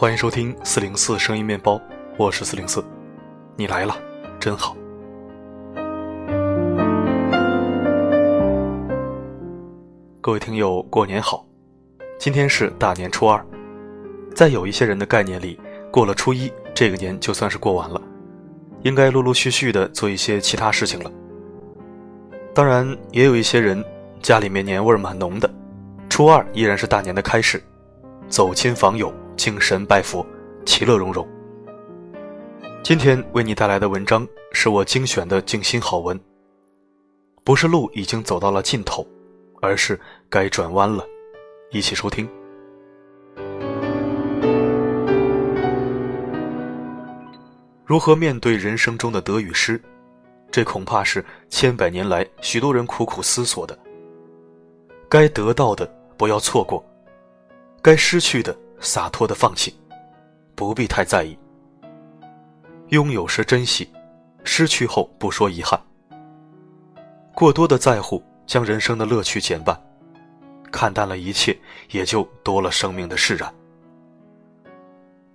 [0.00, 1.78] 欢迎收听四零四声音面包，
[2.16, 2.82] 我是四零四，
[3.54, 3.94] 你来了，
[4.40, 4.74] 真好。
[10.22, 11.46] 各位听友，过年好！
[12.18, 13.44] 今天是大年初二，
[14.34, 15.60] 在有一些人的概念里，
[15.90, 18.00] 过了初一，这个年就算是过完了，
[18.84, 21.12] 应该陆陆续续的做一些其他事情了。
[22.54, 23.84] 当然，也有一些人
[24.22, 25.50] 家里面年味儿蛮浓的，
[26.08, 27.62] 初二依然是大年的开始，
[28.30, 29.12] 走亲访友。
[29.40, 30.26] 敬神拜佛，
[30.66, 31.26] 其乐融融。
[32.82, 36.20] 今天为你带来的文章是我精选的静心好文。
[37.42, 39.02] 不是路已经走到了尽头，
[39.62, 39.98] 而是
[40.28, 41.06] 该转弯了。
[41.70, 42.28] 一起收听。
[47.86, 49.80] 如何面对人生中的得与失？
[50.50, 53.78] 这恐怕是千百年来许多人苦苦思索的。
[55.08, 56.84] 该得到的不要错过，
[57.80, 58.54] 该失去的。
[58.80, 59.74] 洒脱的放弃，
[60.54, 61.38] 不必太在意。
[62.88, 63.88] 拥有时珍惜，
[64.42, 65.80] 失去后不说遗憾。
[67.34, 69.80] 过多的在乎将人生的乐趣减半，
[70.72, 71.56] 看淡了一切，
[71.90, 73.52] 也就多了生命的释然。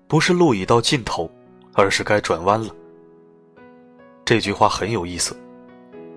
[0.07, 1.31] 不是路已到尽头，
[1.73, 2.69] 而是该转弯了。
[4.25, 5.35] 这句话很有意思，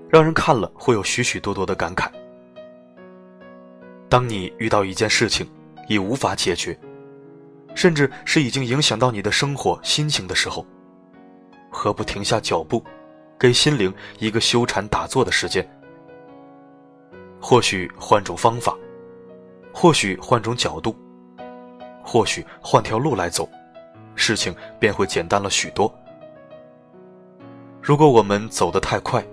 [0.09, 2.11] 让人看了会有许许多多的感慨。
[4.09, 5.47] 当你遇到一件事情，
[5.89, 6.79] 已无法解决。
[7.79, 10.67] 甚至是已经影响到你的生活心情的时候，
[11.71, 12.83] 何不停下脚步，
[13.39, 15.65] 给心灵一个修禅打坐的时间？
[17.41, 18.77] 或许换种方法，
[19.73, 20.93] 或许换种角度，
[22.03, 23.49] 或许换条路来走，
[24.17, 25.89] 事情便会简单了许多。
[27.81, 29.25] 如果我们走得太快，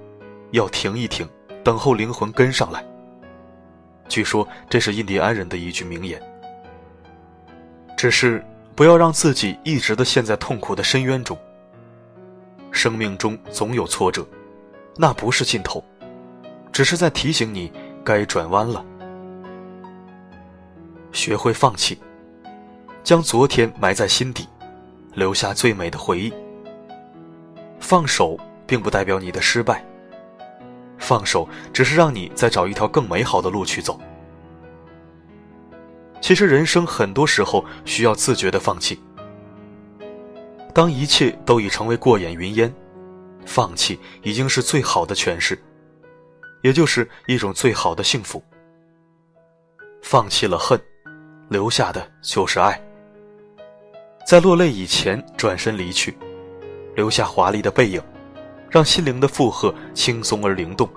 [0.51, 1.27] 要停一停，
[1.63, 2.85] 等候灵魂跟上来。
[4.07, 6.21] 据说这是印第安人的一句名言。
[7.95, 8.43] 只是
[8.75, 11.37] 不要让自己一直的陷在痛苦的深渊中。
[12.71, 14.27] 生命中总有挫折，
[14.97, 15.83] 那不是尽头，
[16.71, 17.71] 只是在提醒你
[18.03, 18.83] 该转弯了。
[21.13, 21.97] 学会放弃，
[23.01, 24.45] 将昨天埋在心底，
[25.13, 26.33] 留下最美的回忆。
[27.79, 29.81] 放手并不代表你的失败，
[30.97, 33.97] 放手只是让你再找一条更美好的路去走。
[36.21, 38.99] 其实人生很多时候需要自觉的放弃。
[40.73, 42.73] 当一切都已成为过眼云烟，
[43.45, 45.57] 放弃已经是最好的诠释，
[46.61, 48.43] 也就是一种最好的幸福。
[50.01, 50.79] 放弃了恨，
[51.47, 52.81] 留下的就是爱。
[54.27, 56.17] 在落泪以前转身离去，
[56.95, 58.01] 留下华丽的背影，
[58.69, 60.89] 让心灵的负荷轻松而灵动。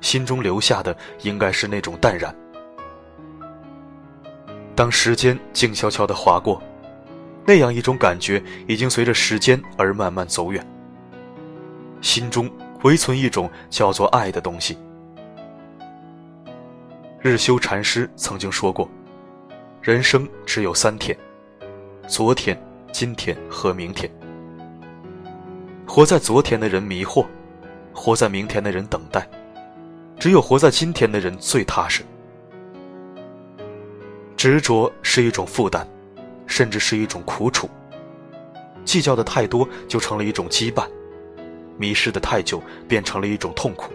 [0.00, 2.34] 心中留下的应该是那种淡然。
[4.82, 6.60] 当时间静悄悄地划过，
[7.46, 10.66] 那样一种感觉已经随着时间而慢慢走远。
[12.00, 12.50] 心中
[12.82, 14.76] 唯存一种叫做爱的东西。
[17.20, 18.90] 日修禅师曾经说过
[19.80, 21.16] ：“人生只有三天，
[22.08, 22.60] 昨天、
[22.90, 24.10] 今天和明天。
[25.86, 27.24] 活在昨天的人迷惑，
[27.92, 29.30] 活在明天的人等待，
[30.18, 32.02] 只有活在今天的人最踏实。”
[34.42, 35.86] 执着是一种负担，
[36.48, 37.70] 甚至是一种苦楚。
[38.84, 40.84] 计较的太多，就成了一种羁绊；
[41.78, 43.92] 迷失的太久，变成了一种痛苦。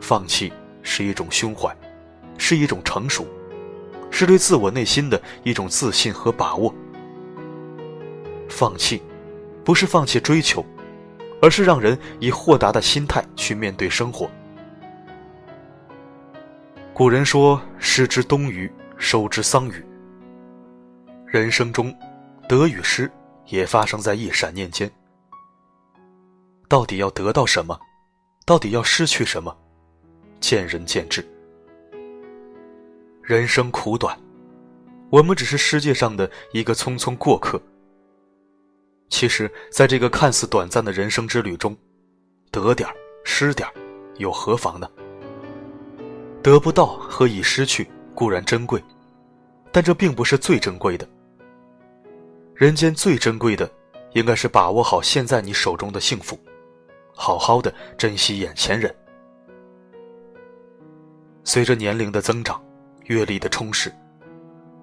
[0.00, 0.50] 放弃
[0.82, 1.76] 是一种胸怀，
[2.38, 3.26] 是一种成熟，
[4.10, 6.74] 是对自我内心的一种自信和把握。
[8.48, 9.02] 放弃，
[9.62, 10.64] 不是放弃追求，
[11.42, 14.26] 而是让人以豁达的心态去面对生活。
[16.98, 19.86] 古人说：“失之东隅，收之桑榆。”
[21.24, 21.96] 人生中，
[22.48, 23.08] 得与失
[23.46, 24.90] 也发生在一闪念间。
[26.66, 27.78] 到底要得到什么？
[28.44, 29.56] 到底要失去什么？
[30.40, 31.24] 见仁见智。
[33.22, 34.18] 人生苦短，
[35.08, 37.62] 我们只是世界上的一个匆匆过客。
[39.08, 41.78] 其实，在这个看似短暂的人生之旅中，
[42.50, 43.74] 得点儿失点儿
[44.16, 44.90] 又何妨呢？
[46.48, 48.82] 得不到和已失去固然珍贵，
[49.70, 51.06] 但这并不是最珍贵的。
[52.54, 53.70] 人间最珍贵的，
[54.12, 56.40] 应该是把握好现在你手中的幸福，
[57.14, 58.92] 好好的珍惜眼前人。
[61.44, 62.58] 随着年龄的增长，
[63.04, 63.92] 阅历的充实，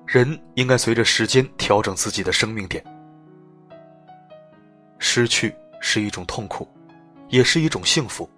[0.06, 2.85] 人应该随着时间调整自己的生命点。
[5.00, 5.51] 失去
[5.81, 6.67] 是一种痛苦，
[7.29, 8.29] 也是一种幸福。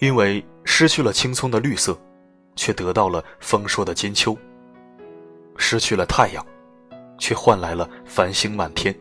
[0.00, 1.96] 因为失去了青葱的绿色，
[2.56, 4.36] 却得到了丰硕的金秋；
[5.56, 6.44] 失去了太阳，
[7.18, 8.94] 却换来了繁星满天。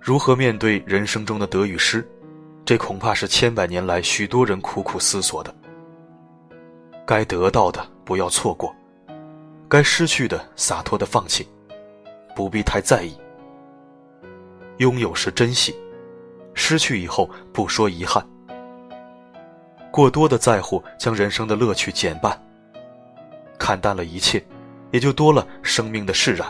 [0.00, 2.06] 如何面对人生中的得与失，
[2.64, 5.54] 这恐怕是千百年来许多人苦苦思索的。
[7.06, 8.74] 该得到的不要错过，
[9.68, 11.46] 该失去的洒脱的放弃，
[12.36, 13.16] 不必太在意。
[14.78, 15.74] 拥有时珍惜，
[16.54, 18.24] 失去以后不说遗憾。
[19.90, 22.40] 过多的在乎将人生的乐趣减半。
[23.58, 24.44] 看淡了一切，
[24.90, 26.46] 也就多了生命的释然。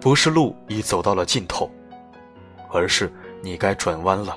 [0.00, 1.70] 不是路已走到了尽头，
[2.70, 4.36] 而是你该转弯了。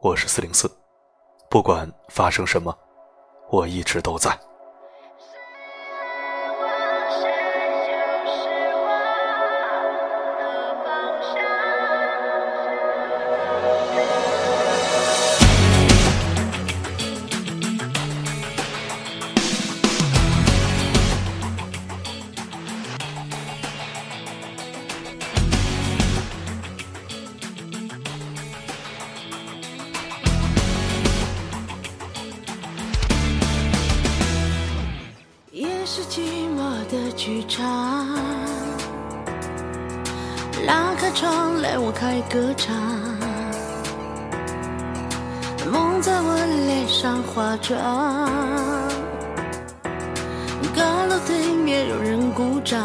[0.00, 0.70] 我是四零四，
[1.50, 2.72] 不管发生什么。
[3.50, 4.30] 我一直都在。
[36.00, 36.20] 是寂
[36.56, 38.06] 寞的剧场，
[40.64, 42.72] 拉开窗帘，我开歌唱。
[45.68, 46.36] 梦在我
[46.68, 48.30] 脸上化妆，
[50.72, 52.80] 高楼对面有人鼓掌。